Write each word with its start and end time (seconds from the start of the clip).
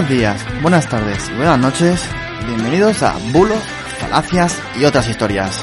Buenos 0.00 0.16
días, 0.16 0.46
buenas 0.62 0.88
tardes 0.88 1.28
y 1.28 1.36
buenas 1.36 1.58
noches. 1.58 2.08
Bienvenidos 2.46 3.02
a 3.02 3.14
Bulos, 3.34 3.58
Falacias 3.98 4.58
y 4.80 4.86
otras 4.86 5.06
historias. 5.06 5.62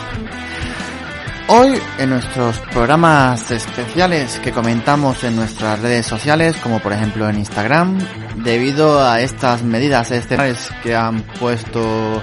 Hoy 1.48 1.80
en 1.98 2.12
nuestros 2.12 2.60
programas 2.72 3.50
especiales 3.50 4.38
que 4.38 4.52
comentamos 4.52 5.24
en 5.24 5.38
nuestras 5.38 5.82
redes 5.82 6.06
sociales, 6.06 6.56
como 6.58 6.80
por 6.80 6.94
ejemplo 6.94 7.28
en 7.28 7.40
Instagram, 7.40 7.98
debido 8.44 9.04
a 9.04 9.22
estas 9.22 9.64
medidas 9.64 10.12
excepcionales 10.12 10.70
que 10.84 10.96
han 10.96 11.24
puesto 11.24 12.22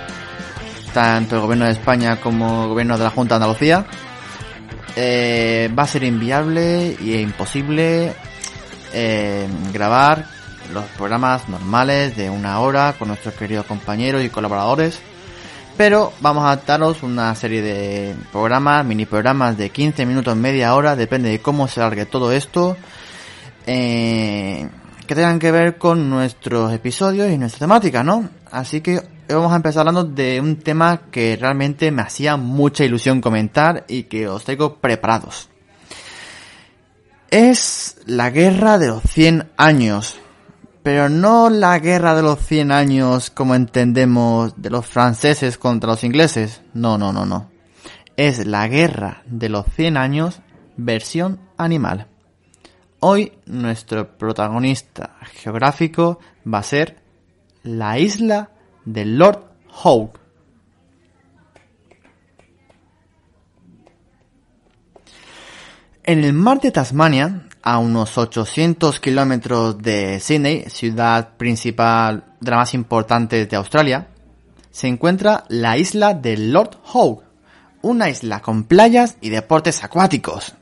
tanto 0.92 1.34
el 1.34 1.42
gobierno 1.42 1.64
de 1.64 1.72
España 1.72 2.20
como 2.20 2.62
el 2.62 2.68
gobierno 2.68 2.96
de 2.96 3.02
la 3.02 3.10
Junta 3.10 3.34
de 3.34 3.44
Andalucía, 3.44 3.86
eh, 4.94 5.68
va 5.76 5.82
a 5.82 5.88
ser 5.88 6.04
inviable 6.04 6.92
e 6.92 7.20
imposible 7.20 8.12
eh, 8.92 9.48
grabar 9.72 10.33
los 10.72 10.84
programas 10.96 11.48
normales 11.48 12.16
de 12.16 12.30
una 12.30 12.60
hora 12.60 12.94
con 12.98 13.08
nuestros 13.08 13.34
queridos 13.34 13.66
compañeros 13.66 14.22
y 14.24 14.30
colaboradores 14.30 15.00
pero 15.76 16.12
vamos 16.20 16.44
a 16.44 16.56
daros 16.56 17.02
una 17.02 17.34
serie 17.34 17.60
de 17.60 18.14
programas, 18.30 18.84
mini 18.86 19.06
programas 19.06 19.56
de 19.58 19.70
15 19.70 20.06
minutos, 20.06 20.36
media 20.36 20.74
hora, 20.74 20.94
depende 20.94 21.30
de 21.30 21.40
cómo 21.40 21.66
se 21.66 21.80
largue 21.80 22.06
todo 22.06 22.30
esto, 22.30 22.76
eh, 23.66 24.68
que 25.04 25.14
tengan 25.16 25.40
que 25.40 25.50
ver 25.50 25.76
con 25.76 26.08
nuestros 26.08 26.72
episodios 26.72 27.28
y 27.30 27.38
nuestra 27.38 27.58
temática, 27.58 28.04
¿no? 28.04 28.28
Así 28.52 28.82
que 28.82 29.02
vamos 29.28 29.52
a 29.52 29.56
empezar 29.56 29.80
hablando 29.80 30.04
de 30.04 30.40
un 30.40 30.56
tema 30.56 31.10
que 31.10 31.36
realmente 31.40 31.90
me 31.90 32.02
hacía 32.02 32.36
mucha 32.36 32.84
ilusión 32.84 33.20
comentar 33.20 33.84
y 33.88 34.04
que 34.04 34.28
os 34.28 34.44
traigo 34.44 34.76
preparados. 34.76 35.48
Es 37.30 37.96
la 38.06 38.30
guerra 38.30 38.78
de 38.78 38.88
los 38.88 39.02
100 39.02 39.50
años 39.56 40.20
pero 40.84 41.08
no 41.08 41.48
la 41.48 41.78
guerra 41.78 42.14
de 42.14 42.20
los 42.20 42.38
100 42.40 42.70
años 42.70 43.30
como 43.30 43.54
entendemos 43.54 44.60
de 44.60 44.68
los 44.68 44.84
franceses 44.84 45.56
contra 45.56 45.88
los 45.88 46.04
ingleses. 46.04 46.60
No, 46.74 46.98
no, 46.98 47.10
no, 47.10 47.24
no. 47.24 47.50
Es 48.18 48.46
la 48.46 48.68
guerra 48.68 49.22
de 49.24 49.48
los 49.48 49.64
100 49.74 49.96
años 49.96 50.42
versión 50.76 51.40
animal. 51.56 52.08
Hoy 53.00 53.32
nuestro 53.46 54.18
protagonista 54.18 55.16
geográfico 55.32 56.18
va 56.46 56.58
a 56.58 56.62
ser 56.62 56.98
la 57.62 57.98
isla 57.98 58.50
de 58.84 59.06
Lord 59.06 59.42
Howe. 59.82 60.12
En 66.02 66.22
el 66.24 66.34
mar 66.34 66.60
de 66.60 66.70
Tasmania 66.70 67.48
a 67.66 67.78
unos 67.78 68.18
800 68.18 69.00
kilómetros 69.00 69.78
de 69.78 70.20
Sydney, 70.20 70.64
ciudad 70.68 71.30
principal 71.38 72.24
de 72.38 72.50
la 72.50 72.58
más 72.58 72.74
importante 72.74 73.46
de 73.46 73.56
Australia, 73.56 74.08
se 74.70 74.86
encuentra 74.86 75.44
la 75.48 75.78
isla 75.78 76.12
de 76.12 76.36
Lord 76.36 76.76
Howe, 76.92 77.22
una 77.80 78.10
isla 78.10 78.42
con 78.42 78.64
playas 78.64 79.16
y 79.22 79.30
deportes 79.30 79.82
acuáticos. 79.82 80.54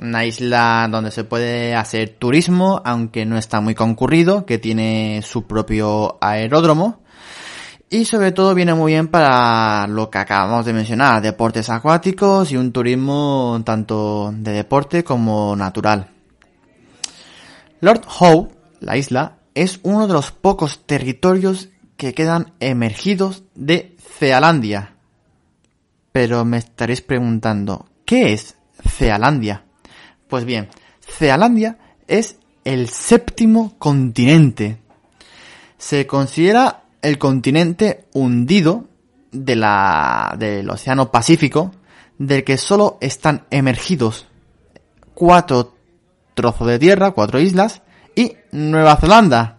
Una 0.00 0.24
isla 0.24 0.88
donde 0.90 1.12
se 1.12 1.22
puede 1.22 1.76
hacer 1.76 2.16
turismo, 2.18 2.82
aunque 2.84 3.24
no 3.24 3.38
está 3.38 3.60
muy 3.60 3.76
concurrido, 3.76 4.44
que 4.44 4.58
tiene 4.58 5.22
su 5.24 5.46
propio 5.46 6.18
aeródromo 6.20 7.00
y 7.88 8.04
sobre 8.04 8.32
todo 8.32 8.54
viene 8.54 8.74
muy 8.74 8.92
bien 8.92 9.08
para 9.08 9.86
lo 9.86 10.10
que 10.10 10.18
acabamos 10.18 10.66
de 10.66 10.72
mencionar, 10.72 11.22
deportes 11.22 11.70
acuáticos 11.70 12.50
y 12.50 12.56
un 12.56 12.72
turismo 12.72 13.60
tanto 13.64 14.32
de 14.34 14.52
deporte 14.52 15.04
como 15.04 15.54
natural. 15.54 16.08
Lord 17.80 18.02
Howe, 18.18 18.48
la 18.80 18.96
isla, 18.96 19.38
es 19.54 19.80
uno 19.84 20.06
de 20.06 20.12
los 20.12 20.32
pocos 20.32 20.84
territorios 20.84 21.68
que 21.96 22.12
quedan 22.12 22.52
emergidos 22.60 23.44
de 23.54 23.96
Cealandia. 24.18 24.96
Pero 26.12 26.44
me 26.44 26.58
estaréis 26.58 27.02
preguntando, 27.02 27.86
¿qué 28.04 28.32
es 28.32 28.56
Cealandia? 28.84 29.64
Pues 30.28 30.44
bien, 30.44 30.68
Cealandia 31.00 31.78
es 32.08 32.38
el 32.64 32.88
séptimo 32.88 33.74
continente. 33.78 34.78
Se 35.78 36.06
considera 36.06 36.85
el 37.06 37.18
continente 37.18 38.06
hundido 38.14 38.86
de 39.30 39.54
la, 39.54 40.34
del 40.36 40.68
Océano 40.68 41.12
Pacífico, 41.12 41.70
del 42.18 42.42
que 42.42 42.56
solo 42.56 42.98
están 43.00 43.44
emergidos 43.50 44.26
cuatro 45.14 45.76
trozos 46.34 46.66
de 46.66 46.80
tierra, 46.80 47.12
cuatro 47.12 47.38
islas, 47.38 47.82
y 48.16 48.34
Nueva 48.50 48.96
Zelanda. 48.96 49.58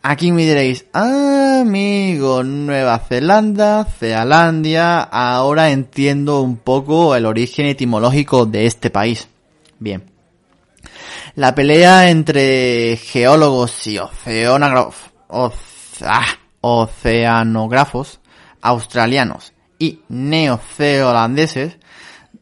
Aquí 0.00 0.30
me 0.30 0.42
diréis, 0.42 0.86
amigo, 0.92 2.44
Nueva 2.44 3.00
Zelanda, 3.00 3.84
Cealandia, 3.84 5.00
ahora 5.00 5.70
entiendo 5.70 6.40
un 6.40 6.56
poco 6.56 7.16
el 7.16 7.26
origen 7.26 7.66
etimológico 7.66 8.46
de 8.46 8.66
este 8.66 8.90
país. 8.90 9.26
Bien. 9.80 10.04
La 11.34 11.52
pelea 11.52 12.10
entre 12.10 12.96
geólogos 12.96 13.88
y 13.88 13.98
oceanógrafos, 13.98 14.94
ah, 16.02 16.26
oceanógrafos 16.68 18.18
australianos 18.60 19.52
y 19.78 20.00
neozelandeses 20.08 21.78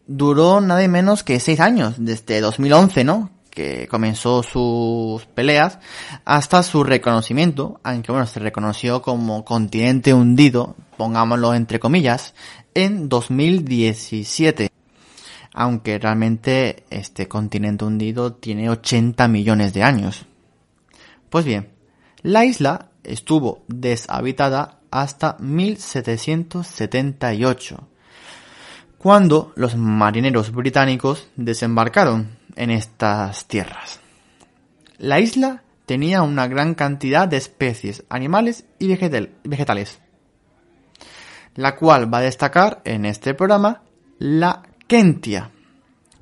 duró 0.07 0.63
nada 0.63 0.87
menos 0.89 1.23
que 1.23 1.39
seis 1.41 1.61
años, 1.61 1.97
desde 1.99 2.41
2011, 2.41 3.05
¿no? 3.05 3.31
Que 3.51 3.87
comenzó 3.87 4.43
sus 4.43 5.27
peleas 5.27 5.79
hasta 6.25 6.63
su 6.63 6.85
reconocimiento, 6.85 7.81
aunque 7.85 8.13
bueno, 8.13 8.27
se 8.27 8.41
reconoció 8.41 9.03
como 9.03 9.45
continente 9.45 10.15
hundido, 10.15 10.75
pongámoslo 10.97 11.53
entre 11.53 11.79
comillas, 11.79 12.35
en 12.73 13.11
2017. 13.11 14.71
Aunque 15.53 15.99
realmente 15.99 16.85
este 16.89 17.29
continente 17.29 17.85
hundido 17.85 18.33
tiene 18.33 18.71
80 18.71 19.29
millones 19.29 19.75
de 19.75 19.83
años. 19.83 20.25
Pues 21.29 21.45
bien, 21.45 21.69
la 22.23 22.47
isla 22.47 22.89
estuvo 23.05 23.63
deshabitada 23.69 24.81
hasta 24.91 25.37
1778, 25.41 27.89
cuando 28.99 29.53
los 29.57 29.77
marineros 29.77 30.53
británicos 30.53 31.29
desembarcaron 31.37 32.39
en 32.57 32.71
estas 32.71 33.47
tierras. 33.47 34.01
La 34.99 35.21
isla 35.21 35.63
tenía 35.87 36.23
una 36.23 36.47
gran 36.47 36.75
cantidad 36.75 37.29
de 37.29 37.37
especies 37.37 38.05
animales 38.09 38.65
y 38.79 38.97
vegetales, 39.45 39.99
la 41.55 41.77
cual 41.77 42.13
va 42.13 42.19
a 42.19 42.23
destacar 42.23 42.81
en 42.85 43.05
este 43.05 43.35
programa 43.35 43.83
la 44.19 44.63
kentia, 44.87 45.51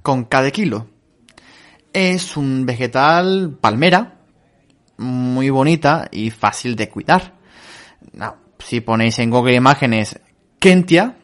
con 0.02 0.24
cada 0.24 0.50
kilo. 0.50 0.88
Es 1.92 2.36
un 2.36 2.66
vegetal 2.66 3.56
palmera 3.60 4.21
muy 4.96 5.50
bonita 5.50 6.08
y 6.10 6.30
fácil 6.30 6.76
de 6.76 6.88
cuidar. 6.88 7.34
si 8.58 8.80
ponéis 8.80 9.18
en 9.18 9.30
Google 9.30 9.54
Imágenes 9.54 10.20
Kentia, 10.58 11.16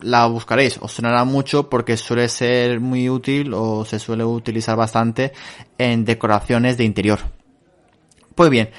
la 0.00 0.26
buscaréis. 0.26 0.78
Os 0.80 0.92
sonará 0.92 1.24
mucho 1.24 1.68
porque 1.68 1.96
suele 1.96 2.28
ser 2.28 2.80
muy 2.80 3.10
útil 3.10 3.52
o 3.54 3.84
se 3.84 3.98
suele 3.98 4.24
utilizar 4.24 4.76
bastante 4.76 5.32
en 5.76 6.04
decoraciones 6.04 6.76
de 6.76 6.84
interior. 6.84 7.18
Pues 8.34 8.50
bien, 8.50 8.70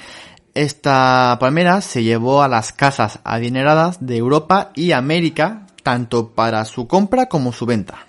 esta 0.54 1.36
palmera 1.38 1.80
se 1.80 2.02
llevó 2.02 2.42
a 2.42 2.48
las 2.48 2.72
casas 2.72 3.20
adineradas 3.24 4.04
de 4.04 4.16
Europa 4.16 4.72
y 4.74 4.92
América 4.92 5.66
tanto 5.82 6.30
para 6.34 6.64
su 6.64 6.88
compra 6.88 7.26
como 7.26 7.52
su 7.52 7.66
venta. 7.66 8.06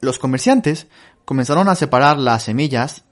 Los 0.00 0.18
comerciantes 0.18 0.86
comenzaron 1.24 1.68
a 1.68 1.74
separar 1.74 2.18
las 2.18 2.44
semillas 2.44 3.04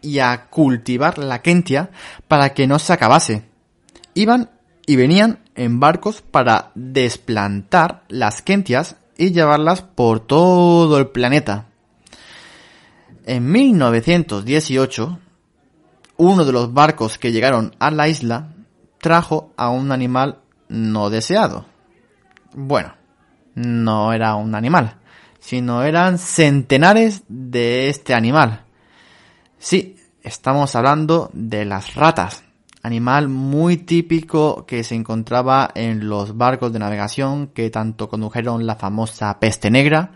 y 0.00 0.18
a 0.18 0.46
cultivar 0.48 1.18
la 1.18 1.42
Kentia 1.42 1.90
para 2.26 2.54
que 2.54 2.66
no 2.66 2.78
se 2.78 2.92
acabase. 2.92 3.44
Iban 4.14 4.50
y 4.86 4.96
venían 4.96 5.40
en 5.54 5.80
barcos 5.80 6.22
para 6.22 6.70
desplantar 6.74 8.04
las 8.08 8.42
Kentias 8.42 8.96
y 9.18 9.32
llevarlas 9.32 9.82
por 9.82 10.20
todo 10.20 10.98
el 10.98 11.08
planeta. 11.08 11.66
En 13.26 13.50
1918, 13.50 15.18
uno 16.16 16.44
de 16.44 16.52
los 16.52 16.72
barcos 16.72 17.18
que 17.18 17.32
llegaron 17.32 17.74
a 17.78 17.90
la 17.90 18.08
isla 18.08 18.54
trajo 18.98 19.52
a 19.56 19.68
un 19.68 19.92
animal 19.92 20.38
no 20.68 21.10
deseado. 21.10 21.66
Bueno, 22.54 22.94
no 23.54 24.12
era 24.12 24.36
un 24.36 24.54
animal, 24.54 24.96
sino 25.38 25.82
eran 25.82 26.18
centenares 26.18 27.24
de 27.28 27.88
este 27.88 28.14
animal. 28.14 28.64
Sí, 29.60 29.96
estamos 30.22 30.76
hablando 30.76 31.30
de 31.32 31.64
las 31.64 31.96
ratas, 31.96 32.44
animal 32.82 33.28
muy 33.28 33.78
típico 33.78 34.64
que 34.66 34.84
se 34.84 34.94
encontraba 34.94 35.72
en 35.74 36.08
los 36.08 36.36
barcos 36.36 36.72
de 36.72 36.78
navegación 36.78 37.48
que 37.48 37.68
tanto 37.68 38.08
condujeron 38.08 38.66
la 38.66 38.76
famosa 38.76 39.40
peste 39.40 39.68
negra, 39.68 40.12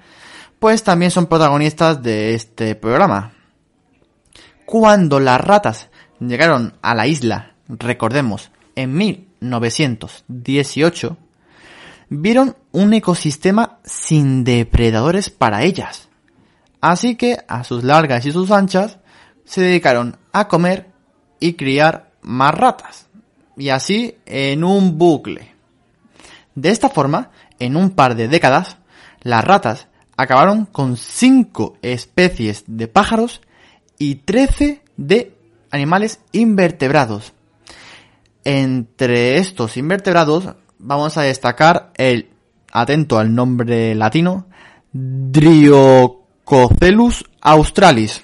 pues 0.60 0.84
también 0.84 1.10
son 1.10 1.26
protagonistas 1.26 2.00
de 2.04 2.34
este 2.34 2.76
programa. 2.76 3.32
Cuando 4.64 5.18
las 5.18 5.40
ratas 5.40 5.88
llegaron 6.20 6.74
a 6.80 6.94
la 6.94 7.08
isla, 7.08 7.56
recordemos, 7.66 8.52
en 8.76 8.94
1918, 8.94 11.16
vieron 12.10 12.56
un 12.70 12.94
ecosistema 12.94 13.80
sin 13.84 14.44
depredadores 14.44 15.30
para 15.30 15.64
ellas. 15.64 16.10
Así 16.80 17.16
que 17.16 17.38
a 17.48 17.64
sus 17.64 17.82
largas 17.82 18.24
y 18.24 18.30
sus 18.30 18.52
anchas 18.52 18.98
se 19.44 19.60
dedicaron 19.60 20.16
a 20.32 20.48
comer 20.48 20.90
y 21.40 21.54
criar 21.54 22.10
más 22.22 22.54
ratas. 22.54 23.08
Y 23.56 23.68
así 23.68 24.16
en 24.26 24.64
un 24.64 24.98
bucle. 24.98 25.52
De 26.54 26.70
esta 26.70 26.88
forma, 26.88 27.30
en 27.58 27.76
un 27.76 27.90
par 27.90 28.14
de 28.14 28.28
décadas, 28.28 28.78
las 29.22 29.44
ratas 29.44 29.88
acabaron 30.16 30.66
con 30.66 30.96
5 30.96 31.78
especies 31.82 32.64
de 32.66 32.88
pájaros 32.88 33.40
y 33.98 34.16
13 34.16 34.82
de 34.96 35.36
animales 35.70 36.20
invertebrados. 36.32 37.32
Entre 38.44 39.38
estos 39.38 39.76
invertebrados 39.76 40.56
vamos 40.78 41.16
a 41.16 41.22
destacar 41.22 41.92
el, 41.96 42.30
atento 42.72 43.18
al 43.18 43.34
nombre 43.34 43.94
latino, 43.94 44.46
Driococelus 44.92 47.24
australis. 47.40 48.22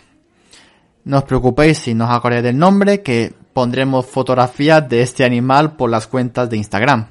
No 1.09 1.17
os 1.17 1.25
preocupéis 1.25 1.79
si 1.79 1.95
no 1.95 2.05
os 2.05 2.11
acordáis 2.11 2.43
del 2.43 2.59
nombre, 2.59 3.01
que 3.01 3.33
pondremos 3.55 4.05
fotografías 4.05 4.87
de 4.91 5.01
este 5.01 5.25
animal 5.25 5.75
por 5.75 5.89
las 5.89 6.07
cuentas 6.07 6.51
de 6.51 6.59
Instagram. 6.59 7.09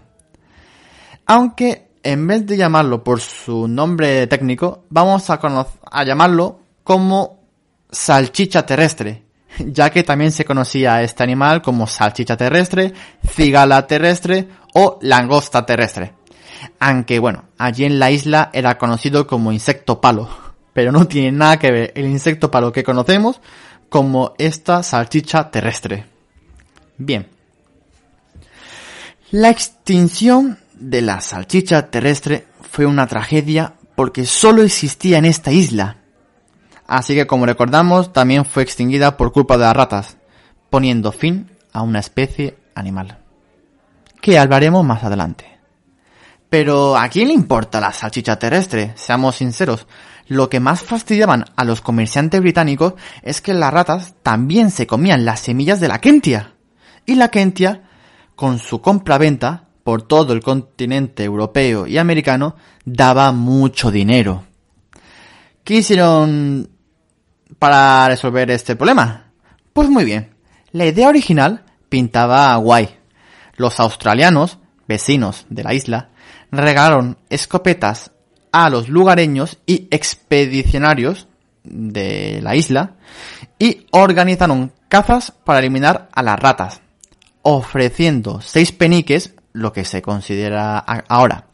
Aunque 1.25 1.89
en 2.03 2.27
vez 2.27 2.45
de 2.45 2.57
llamarlo 2.57 3.03
por 3.03 3.19
su 3.21 3.67
nombre 3.67 4.27
técnico, 4.27 4.83
vamos 4.91 5.27
a, 5.31 5.39
a 5.91 6.03
llamarlo 6.03 6.59
como 6.83 7.39
salchicha 7.89 8.67
terrestre, 8.67 9.25
ya 9.65 9.89
que 9.89 10.03
también 10.03 10.31
se 10.31 10.45
conocía 10.45 10.93
a 10.93 11.01
este 11.01 11.23
animal 11.23 11.63
como 11.63 11.87
salchicha 11.87 12.37
terrestre, 12.37 12.93
cigala 13.27 13.87
terrestre 13.87 14.47
o 14.75 14.99
langosta 15.01 15.65
terrestre. 15.65 16.13
Aunque 16.79 17.17
bueno, 17.17 17.45
allí 17.57 17.85
en 17.85 17.97
la 17.97 18.11
isla 18.11 18.51
era 18.53 18.77
conocido 18.77 19.25
como 19.25 19.51
insecto 19.51 19.99
palo, 19.99 20.29
pero 20.73 20.91
no 20.91 21.07
tiene 21.07 21.31
nada 21.31 21.57
que 21.57 21.71
ver 21.71 21.93
el 21.95 22.05
insecto 22.05 22.51
palo 22.51 22.71
que 22.71 22.83
conocemos 22.83 23.41
como 23.89 24.33
esta 24.37 24.83
salchicha 24.83 25.49
terrestre. 25.51 26.05
Bien. 26.97 27.27
La 29.31 29.49
extinción 29.49 30.59
de 30.73 31.01
la 31.01 31.21
salchicha 31.21 31.89
terrestre 31.89 32.47
fue 32.69 32.85
una 32.85 33.07
tragedia 33.07 33.73
porque 33.95 34.25
solo 34.25 34.63
existía 34.63 35.17
en 35.17 35.25
esta 35.25 35.51
isla 35.51 35.97
así 36.87 37.13
que 37.13 37.27
como 37.27 37.45
recordamos 37.45 38.13
también 38.13 38.45
fue 38.45 38.63
extinguida 38.63 39.17
por 39.17 39.31
culpa 39.31 39.57
de 39.57 39.65
las 39.65 39.75
ratas, 39.75 40.17
poniendo 40.69 41.11
fin 41.11 41.51
a 41.73 41.81
una 41.81 41.99
especie 41.99 42.57
animal. 42.73 43.19
Que 44.21 44.39
hablaremos 44.39 44.83
más 44.83 45.03
adelante. 45.03 45.56
Pero 46.49 46.97
¿a 46.97 47.09
quién 47.09 47.27
le 47.27 47.33
importa 47.33 47.81
la 47.81 47.91
salchicha 47.91 48.39
terrestre? 48.39 48.93
Seamos 48.95 49.35
sinceros. 49.35 49.87
Lo 50.27 50.49
que 50.49 50.59
más 50.59 50.81
fastidiaban 50.81 51.45
a 51.55 51.63
los 51.63 51.81
comerciantes 51.81 52.41
británicos 52.41 52.93
es 53.21 53.41
que 53.41 53.53
las 53.53 53.73
ratas 53.73 54.15
también 54.23 54.71
se 54.71 54.87
comían 54.87 55.25
las 55.25 55.41
semillas 55.41 55.79
de 55.79 55.87
la 55.87 55.99
Kentia. 55.99 56.53
Y 57.05 57.15
la 57.15 57.29
Kentia, 57.29 57.83
con 58.35 58.59
su 58.59 58.81
compra-venta 58.81 59.67
por 59.83 60.01
todo 60.01 60.33
el 60.33 60.41
continente 60.41 61.23
europeo 61.23 61.87
y 61.87 61.97
americano, 61.97 62.55
daba 62.83 63.31
mucho 63.31 63.89
dinero. 63.89 64.43
¿Qué 65.63 65.75
hicieron 65.75 66.69
para 67.59 68.07
resolver 68.07 68.51
este 68.51 68.75
problema? 68.75 69.31
Pues 69.71 69.89
muy 69.89 70.03
bien, 70.03 70.35
la 70.71 70.85
idea 70.85 71.07
original 71.07 71.63
pintaba 71.87 72.55
guay. 72.57 72.97
Los 73.55 73.79
australianos, 73.79 74.59
vecinos 74.87 75.45
de 75.49 75.63
la 75.63 75.73
isla, 75.73 76.09
regalaron 76.51 77.17
escopetas 77.29 78.11
a 78.51 78.69
los 78.69 78.89
lugareños 78.89 79.57
y 79.65 79.87
expedicionarios 79.91 81.27
de 81.63 82.39
la 82.41 82.55
isla 82.55 82.95
y 83.59 83.85
organizaron 83.91 84.71
cazas 84.89 85.31
para 85.31 85.59
eliminar 85.59 86.09
a 86.13 86.23
las 86.23 86.39
ratas, 86.39 86.81
ofreciendo 87.41 88.41
seis 88.41 88.71
peniques, 88.71 89.33
lo 89.53 89.73
que 89.73 89.85
se 89.85 90.01
considera 90.01 90.77
ahora 90.77 91.47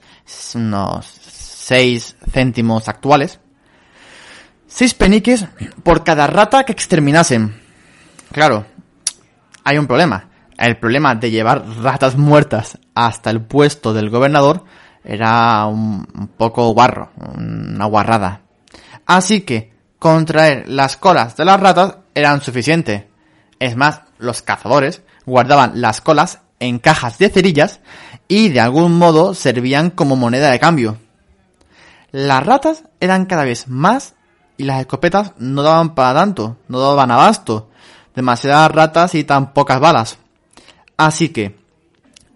unos 0.56 1.06
seis 1.06 2.16
céntimos 2.32 2.88
actuales, 2.88 3.40
Seis 4.74 4.96
peniques 4.96 5.46
por 5.84 6.04
cada 6.04 6.26
rata 6.26 6.64
que 6.64 6.72
exterminasen. 6.72 7.62
Claro, 8.32 8.66
hay 9.64 9.78
un 9.78 9.86
problema. 9.86 10.30
El 10.58 10.78
problema 10.78 11.14
de 11.14 11.30
llevar 11.30 11.64
ratas 11.84 12.18
muertas 12.18 12.80
hasta 12.96 13.30
el 13.30 13.40
puesto 13.40 13.94
del 13.94 14.10
gobernador 14.10 14.66
era 15.04 15.66
un, 15.66 16.30
poco 16.38 16.74
guarro, 16.74 17.12
una 17.36 17.86
guarrada. 17.86 18.42
Así 19.06 19.42
que 19.42 19.74
contraer 20.00 20.68
las 20.70 20.98
colas 20.98 21.36
de 21.36 21.46
las 21.46 21.60
ratas 21.60 21.98
eran 22.14 22.42
suficiente. 22.42 23.10
Es 23.60 23.76
más, 23.76 24.02
los 24.18 24.42
cazadores 24.42 25.02
guardaban 25.26 25.82
las 25.82 26.02
colas 26.02 26.40
en 26.60 26.80
cajas 26.80 27.18
de 27.18 27.30
cerillas 27.30 27.80
y 28.28 28.50
de 28.50 28.60
algún 28.62 28.98
modo 28.98 29.34
servían 29.34 29.90
como 29.90 30.16
moneda 30.16 30.50
de 30.50 30.60
cambio. 30.60 30.98
Las 32.12 32.46
ratas 32.46 32.84
eran 33.00 33.26
cada 33.26 33.44
vez 33.44 33.68
más 33.68 34.16
y 34.58 34.64
las 34.64 34.80
escopetas 34.80 35.34
no 35.38 35.64
daban 35.64 35.96
para 35.96 36.14
tanto, 36.14 36.58
no 36.68 36.80
daban 36.80 37.12
abasto. 37.12 37.70
Demasiadas 38.16 38.72
ratas 38.72 39.16
y 39.16 39.24
tan 39.24 39.54
pocas 39.54 39.80
balas. 39.80 40.20
Así 40.96 41.30
que, 41.30 41.58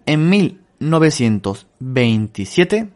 en 0.04 0.28
1927, 1.80 2.90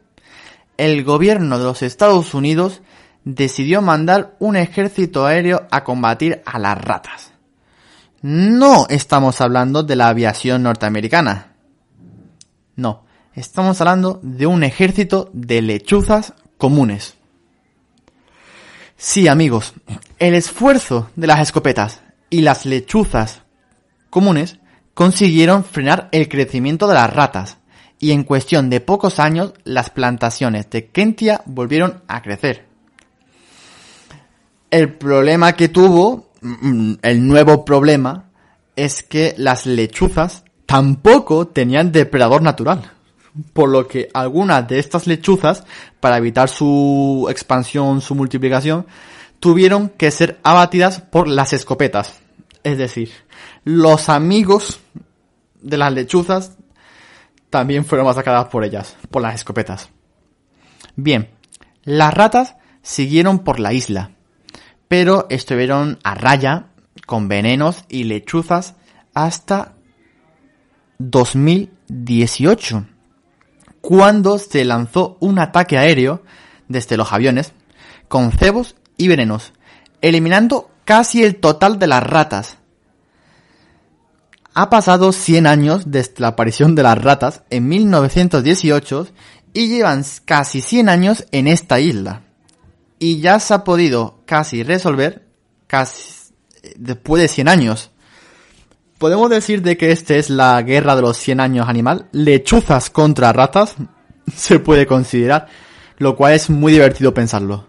el 0.77 1.05
gobierno 1.05 1.59
de 1.59 1.65
los 1.65 1.83
Estados 1.83 2.35
Unidos 2.35 2.83
decidió 3.25 3.83
mandar 3.83 4.37
un 4.39 4.57
ejército 4.57 5.27
aéreo 5.27 5.67
a 5.71 5.85
combatir 5.85 6.43
a 6.45 6.59
las 6.59 6.79
ratas. 6.79 7.33
No 8.23 8.87
estamos 8.89 9.41
hablando 9.41 9.83
de 9.83 9.97
la 9.97 10.09
aviación 10.09 10.63
norteamericana. 10.63 11.55
No, 12.77 13.05
estamos 13.35 13.81
hablando 13.81 14.21
de 14.23 14.47
un 14.47 14.65
ejército 14.65 15.31
de 15.33 15.63
lechuzas 15.63 16.35
comunes. 16.59 17.17
Sí, 18.97 19.27
amigos, 19.27 19.75
el 20.19 20.35
esfuerzo 20.35 21.11
de 21.17 21.27
las 21.27 21.41
escopetas 21.41 22.01
y 22.31 22.43
las 22.43 22.67
lechuzas 22.67 23.43
comunes 24.11 24.59
consiguieron 24.95 25.65
frenar 25.65 26.09
el 26.13 26.29
crecimiento 26.29 26.87
de 26.87 26.95
las 26.95 27.13
ratas 27.13 27.59
y 28.03 28.11
en 28.11 28.25
cuestión 28.25 28.69
de 28.69 28.81
pocos 28.81 29.19
años 29.19 29.55
las 29.65 29.89
plantaciones 29.89 30.69
de 30.69 30.89
Kentia 30.89 31.41
volvieron 31.47 32.03
a 32.09 32.21
crecer. 32.21 32.67
El 34.71 34.93
problema 34.95 35.53
que 35.55 35.69
tuvo, 35.69 36.31
mm, 36.43 36.95
el 37.01 37.27
nuevo 37.27 37.65
problema, 37.65 38.25
es 38.77 39.03
que 39.03 39.35
las 39.39 39.67
lechuzas 39.67 40.45
tampoco 40.67 41.47
tenían 41.47 41.93
depredador 41.93 42.43
natural 42.43 42.91
por 43.53 43.69
lo 43.69 43.87
que 43.87 44.09
algunas 44.13 44.67
de 44.69 44.79
estas 44.79 45.07
lechuzas, 45.07 45.65
para 46.01 46.19
evitar 46.19 46.49
su 46.49 47.27
expansión, 47.31 48.01
su 48.01 48.15
multiplicación, 48.15 48.87
tuvieron 49.41 49.89
que 49.89 50.11
ser 50.11 50.39
abatidas 50.43 51.01
por 51.01 51.29
las 51.29 51.53
escopetas. 51.53 52.21
Es 52.63 52.79
decir, 52.79 53.11
los 53.65 54.09
amigos 54.09 54.81
de 55.61 55.79
las 55.79 55.93
lechuzas 55.93 56.57
también 57.53 57.85
fueron 57.85 58.07
masacradas 58.07 58.47
por 58.47 58.65
ellas, 58.65 58.97
por 59.11 59.21
las 59.21 59.35
escopetas. 59.35 59.91
Bien, 60.97 61.29
las 61.85 62.15
ratas 62.15 62.57
siguieron 62.81 63.41
por 63.41 63.61
la 63.61 63.75
isla, 63.75 64.13
pero 64.89 65.27
estuvieron 65.29 65.99
a 66.03 66.15
raya 66.15 66.69
con 67.05 67.29
venenos 67.29 67.85
y 67.91 68.05
lechuzas 68.05 68.77
hasta 69.13 69.75
2018 70.97 72.87
cuando 73.83 74.39
se 74.39 74.65
lanzó 74.65 75.19
un 75.21 75.39
ataque 75.39 75.77
aéreo 75.77 76.23
desde 76.69 76.97
los 76.97 77.13
aviones 77.13 77.53
con 78.09 78.33
cebos 78.33 78.77
y 78.97 79.09
venenos, 79.09 79.53
eliminando 80.01 80.71
casi 80.87 81.23
el 81.23 81.37
total 81.37 81.79
de 81.79 81.87
las 81.87 82.03
ratas. 82.03 82.57
Ha 84.55 84.69
pasado 84.69 85.13
100 85.13 85.47
años 85.47 85.83
desde 85.87 86.15
la 86.19 86.29
aparición 86.29 86.75
de 86.75 86.83
las 86.83 87.03
ratas 87.03 87.43
en 87.49 87.69
1918 87.69 89.09
y 89.55 89.69
llevan 89.69 90.05
casi 90.27 90.61
100 90.61 90.89
años 90.91 91.25
en 91.33 91.49
esta 91.49 91.81
isla. 91.81 92.23
Y 92.99 93.21
ya 93.21 93.41
se 93.41 93.55
ha 93.55 93.65
podido 93.65 94.21
casi 94.27 94.63
resolver 94.63 95.27
casi 95.67 96.35
después 96.77 97.23
de 97.23 97.29
100 97.29 97.49
años. 97.49 97.91
¿Podemos 98.99 99.31
decir 99.31 99.63
de 99.63 99.77
que 99.77 99.91
esta 99.91 100.15
es 100.15 100.29
la 100.29 100.61
guerra 100.63 100.97
de 100.97 101.03
los 101.03 101.17
100 101.17 101.41
años 101.41 101.69
animal? 101.69 102.09
Lechuzas 102.13 102.91
contra 102.91 103.33
ratas, 103.33 103.75
se 104.37 104.59
puede 104.59 104.87
considerar, 104.87 105.49
lo 105.97 106.15
cual 106.15 106.35
es 106.35 106.51
muy 106.51 106.73
divertido 106.73 107.15
pensarlo. 107.15 107.67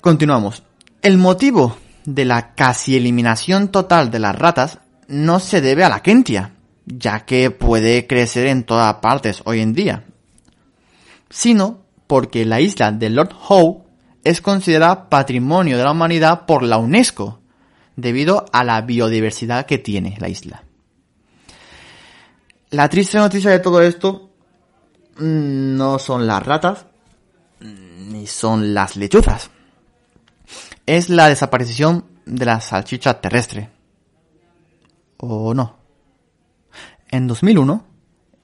Continuamos. 0.00 0.64
El 1.00 1.16
motivo 1.16 1.76
de 2.04 2.24
la 2.24 2.54
casi 2.54 2.96
eliminación 2.96 3.68
total 3.68 4.10
de 4.10 4.18
las 4.18 4.36
ratas 4.36 4.80
no 5.08 5.40
se 5.40 5.60
debe 5.60 5.84
a 5.84 5.88
la 5.88 6.02
Kentia, 6.02 6.54
ya 6.86 7.24
que 7.24 7.50
puede 7.50 8.06
crecer 8.06 8.46
en 8.46 8.64
todas 8.64 8.94
partes 8.96 9.42
hoy 9.44 9.60
en 9.60 9.72
día, 9.72 10.04
sino 11.30 11.82
porque 12.06 12.44
la 12.44 12.60
isla 12.60 12.92
de 12.92 13.10
Lord 13.10 13.34
Howe 13.48 13.84
es 14.22 14.40
considerada 14.40 15.08
patrimonio 15.08 15.76
de 15.76 15.84
la 15.84 15.92
humanidad 15.92 16.46
por 16.46 16.62
la 16.62 16.78
UNESCO, 16.78 17.40
debido 17.96 18.46
a 18.52 18.64
la 18.64 18.80
biodiversidad 18.80 19.66
que 19.66 19.78
tiene 19.78 20.16
la 20.18 20.28
isla. 20.28 20.64
La 22.70 22.88
triste 22.88 23.18
noticia 23.18 23.50
de 23.50 23.60
todo 23.60 23.82
esto 23.82 24.30
mm, 25.18 25.76
no 25.76 25.98
son 25.98 26.26
las 26.26 26.42
ratas, 26.44 26.86
ni 27.60 28.26
son 28.26 28.74
las 28.74 28.96
lechuzas. 28.96 29.50
Es 30.86 31.08
la 31.08 31.28
desaparición 31.28 32.04
de 32.26 32.44
la 32.44 32.60
salchicha 32.60 33.20
terrestre. 33.20 33.70
¿O 35.18 35.54
no? 35.54 35.76
En 37.10 37.26
2001, 37.26 37.84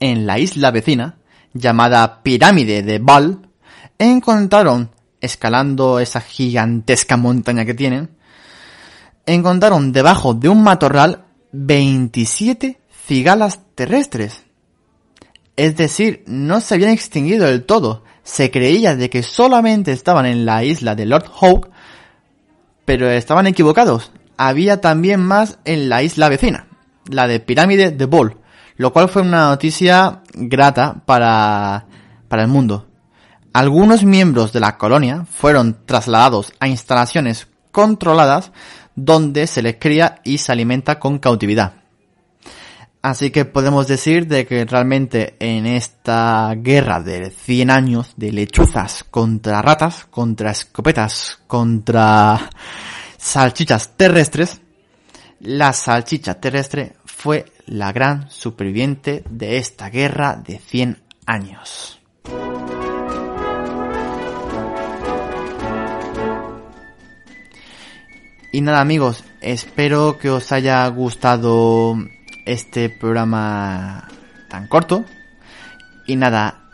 en 0.00 0.26
la 0.26 0.38
isla 0.38 0.70
vecina, 0.70 1.18
llamada 1.52 2.22
Pirámide 2.22 2.82
de 2.82 2.98
Ball, 2.98 3.48
encontraron, 3.98 4.90
escalando 5.20 5.98
esa 5.98 6.20
gigantesca 6.20 7.16
montaña 7.16 7.64
que 7.64 7.74
tienen, 7.74 8.10
encontraron 9.26 9.92
debajo 9.92 10.34
de 10.34 10.48
un 10.48 10.62
matorral 10.62 11.24
27 11.52 12.80
cigalas 13.06 13.60
terrestres. 13.74 14.44
Es 15.56 15.76
decir, 15.76 16.24
no 16.26 16.60
se 16.60 16.74
habían 16.74 16.90
extinguido 16.90 17.46
del 17.46 17.64
todo. 17.64 18.04
Se 18.22 18.50
creía 18.50 18.96
de 18.96 19.10
que 19.10 19.22
solamente 19.22 19.92
estaban 19.92 20.26
en 20.26 20.46
la 20.46 20.64
isla 20.64 20.94
de 20.94 21.06
Lord 21.06 21.26
Howe, 21.40 21.68
pero 22.84 23.10
estaban 23.10 23.46
equivocados. 23.46 24.12
Había 24.42 24.80
también 24.80 25.20
más 25.20 25.58
en 25.66 25.90
la 25.90 26.02
isla 26.02 26.30
vecina, 26.30 26.66
la 27.10 27.26
de 27.26 27.40
Pirámide 27.40 27.90
de 27.90 28.06
Ball, 28.06 28.38
lo 28.76 28.90
cual 28.90 29.10
fue 29.10 29.20
una 29.20 29.50
noticia 29.50 30.22
grata 30.32 31.02
para, 31.04 31.84
para 32.26 32.44
el 32.44 32.48
mundo. 32.48 32.86
Algunos 33.52 34.02
miembros 34.02 34.54
de 34.54 34.60
la 34.60 34.78
colonia 34.78 35.26
fueron 35.30 35.84
trasladados 35.84 36.54
a 36.58 36.68
instalaciones 36.68 37.48
controladas 37.70 38.50
donde 38.94 39.46
se 39.46 39.60
les 39.60 39.76
cría 39.76 40.22
y 40.24 40.38
se 40.38 40.52
alimenta 40.52 40.98
con 40.98 41.18
cautividad. 41.18 41.74
Así 43.02 43.30
que 43.30 43.44
podemos 43.44 43.88
decir 43.88 44.26
de 44.26 44.46
que 44.46 44.64
realmente 44.64 45.36
en 45.38 45.66
esta 45.66 46.54
guerra 46.56 47.00
de 47.00 47.30
100 47.30 47.70
años 47.70 48.14
de 48.16 48.32
lechuzas 48.32 49.04
contra 49.04 49.60
ratas, 49.60 50.06
contra 50.06 50.50
escopetas, 50.50 51.40
contra 51.46 52.48
salchichas 53.20 53.96
terrestres, 53.96 54.60
la 55.40 55.72
salchicha 55.74 56.40
terrestre 56.40 56.94
fue 57.04 57.44
la 57.66 57.92
gran 57.92 58.30
superviviente 58.30 59.22
de 59.28 59.58
esta 59.58 59.90
guerra 59.90 60.36
de 60.36 60.58
100 60.58 61.02
años. 61.26 62.00
Y 68.52 68.62
nada 68.62 68.80
amigos, 68.80 69.22
espero 69.42 70.18
que 70.18 70.30
os 70.30 70.50
haya 70.50 70.84
gustado 70.88 71.96
este 72.46 72.88
programa 72.88 74.08
tan 74.48 74.66
corto. 74.66 75.04
Y 76.06 76.16
nada, 76.16 76.70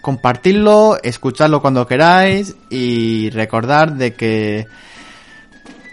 compartirlo, 0.00 0.98
escucharlo 1.02 1.60
cuando 1.60 1.86
queráis 1.86 2.56
y 2.70 3.30
recordar 3.30 3.94
de 3.94 4.14
que 4.14 4.66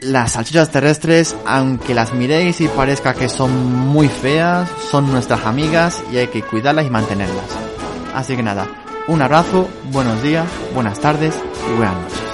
las 0.02 0.34
salchichas 0.34 0.72
terrestres, 0.72 1.36
aunque 1.46 1.94
las 1.94 2.14
miréis 2.14 2.60
y 2.62 2.68
parezca 2.68 3.14
que 3.14 3.30
son 3.30 3.52
muy 3.88 4.10
feas, 4.10 4.70
son 4.90 5.12
nuestras 5.12 5.46
amigas 5.46 6.04
y 6.12 6.18
hay 6.18 6.28
que 6.28 6.42
cuidarlas 6.42 6.86
y 6.86 6.90
mantenerlas. 6.90 7.46
Así 8.14 8.36
que 8.36 8.44
nada, 8.44 8.68
un 9.08 9.22
abrazo, 9.22 9.70
buenos 9.92 10.22
días, 10.24 10.48
buenas 10.74 11.00
tardes 11.00 11.36
y 11.70 11.78
buenas 11.78 11.96
noches. 11.96 12.31